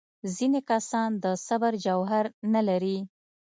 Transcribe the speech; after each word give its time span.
ځینې 0.35 0.59
کسان 0.69 1.09
د 1.23 1.25
صبر 1.45 1.73
جوهر 1.85 2.25
نه 2.53 2.61
لري. 2.69 2.97